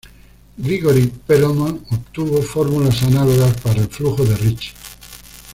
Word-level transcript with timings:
Grigori 0.57 1.11
Perelman 1.27 1.79
obtuvo 1.91 2.41
fórmulas 2.41 3.03
análogas 3.03 3.55
para 3.61 3.81
el 3.81 3.87
flujo 3.87 4.25
de 4.25 4.35
Ricci. 4.35 4.71